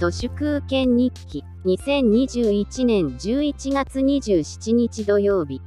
[0.00, 5.60] 都市空権日記2021年11月27日土曜日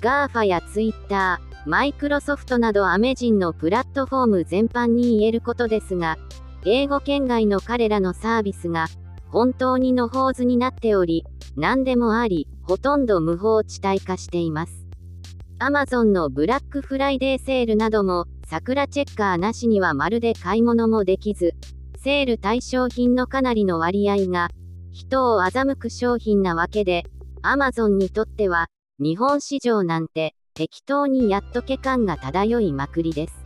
[0.00, 6.16] GAFA や Twitter、マイクロソフトなどアメジンのプラットフォーム全般に言えることですが、
[6.64, 8.86] 英語圏外の彼らのサービスが
[9.32, 11.24] 本当にのほうずになっており、
[11.56, 14.86] 何でもあり、ほとんど無法地帯化しています。
[15.58, 21.54] Amazon のブラックフライデーセールなども、桜チェッカーなしにはまるで買い物もできず、
[21.96, 24.48] セール対象品のかなりの割合が、
[24.92, 27.04] 人を欺く商品なわけで、
[27.42, 28.66] Amazon にとっては、
[28.98, 33.44] 日本市場なんて、適当にやっとけ感が漂いまくりです。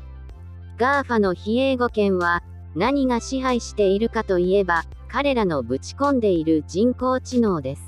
[0.78, 2.42] GAFA の非英語圏は、
[2.74, 7.82] 何が支配しているかといえば、彼らのぶち込んでいる人工知能です。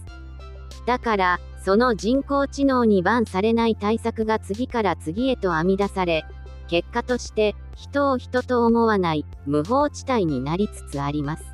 [0.87, 6.25] だから、その人工知能にバンされない対策が次から次へと編み出され、
[6.73, 11.45] 結果として人を人と思わない無法地帯になりつつあります。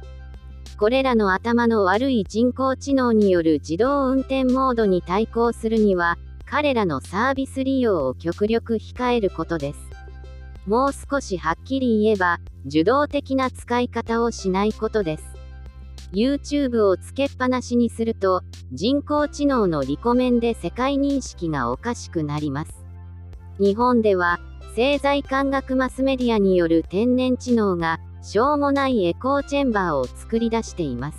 [0.79, 9.81] これらの頭の悪い人工知能による自動運転モードに対抗するには、彼らのサービス利用を極力控えることです。
[10.69, 15.25] もう少しはっきり言えば、受動的な使い方をしないことです。
[16.13, 22.85] YouTube をつけっぱなしにすると、人工知能のリコメンで世界認識がおかしくなります。
[23.59, 24.39] 日本では、
[24.79, 31.19] 製材感覚マスメディアによる天然知能が、しょうもないエコーチェンバーを作り出しています。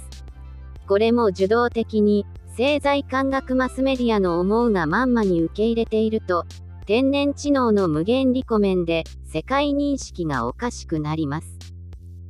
[0.88, 6.46] これも受動的に、製材感覚マスメディアの思うがまんまに受け入れていると、
[6.86, 11.60] 天然知能の無限リコメンで世界認識がおかしくなります。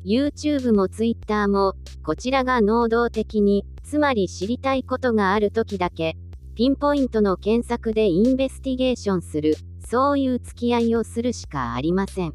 [0.03, 6.17] YouTube も Twitter も、こちらが能動的に、つまり知りたいことがある時だけ、
[6.59, 9.55] ピンポイントの検索でインベスティゲーションする、
[9.87, 12.33] そういう付き合いをするしかありません。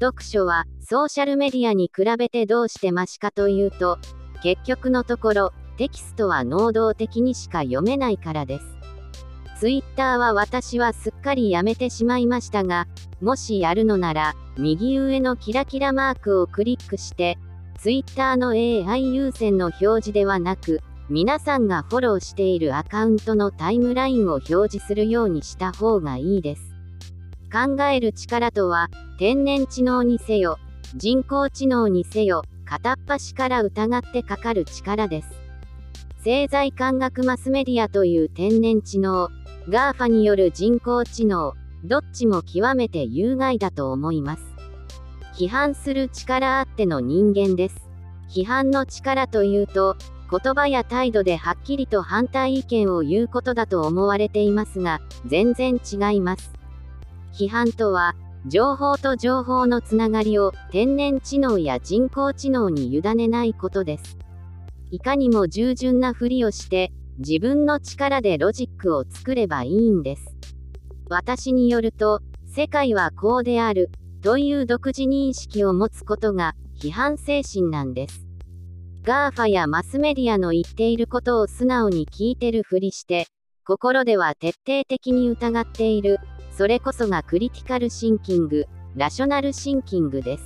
[0.00, 3.98] 読書は、ソーシャルメディアに比べてどうしてマシかというと、
[4.42, 8.64] 結局のところ、テキストは能動的にしか読めないからです。
[9.60, 12.86] ツイッターは私はすっかりやめてしまいましたが、
[13.20, 17.36] もしやるのなら、右上のキラキラマークをクリックして、
[17.78, 26.74] ツイッターの AI 優先の表示ではなく、皆さんがフォローしているアカウントのタイムラインを表示するようにした方がいいです。
[27.52, 28.88] 考える力とは、
[29.18, 30.58] 天然知能にせよ、
[30.96, 35.28] 人工知能にせよ、片っ端から疑ってかかる力です。
[36.22, 39.28] 製材感覚マスメディアという天然知能、
[39.68, 41.52] GAFA による人工知能、
[41.84, 44.42] どっちも極めて有害だと思います。
[45.34, 47.90] 批判する力あっての人間です。
[48.30, 49.96] 批判の力というと、
[50.30, 56.52] 言葉や態度ではっきりと反対意見を言うことだと思われていますが、全然違います。
[57.32, 58.14] 批判とは、
[58.46, 64.18] 情報と情報のつながりを天然知能や人工知能に委ねないことです。
[64.90, 70.36] いかにも従順なふりをして、自分の力でロジックを作ればいいんです。
[71.08, 73.90] 私によると、世界はこうである、
[74.22, 78.23] という独自認識を持つことが、批判精神なんです。
[79.04, 83.26] GAFA やマスメディアの言っていることを素直に聞いてるふりして、
[83.66, 86.20] 心では徹底的に疑っている、
[86.56, 88.64] それこそがクリティカルシンキング、
[88.96, 90.44] ラショナルシンキングです。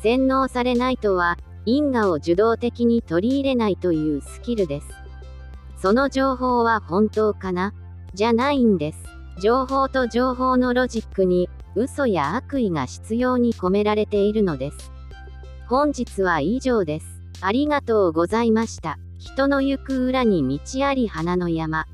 [0.00, 4.86] 洗脳されないとは、因果を受動的に取り入れないというスキルです。
[5.82, 7.74] その情報は本当かな？
[8.14, 8.98] じゃないんです。
[9.40, 14.92] 情報と情報のロジックに、嘘や悪意が必要に込められているのです。
[15.66, 17.15] 本日は以上です。
[17.40, 18.98] ありがとうございました。
[19.18, 21.86] 人の行く裏に道あり花の山。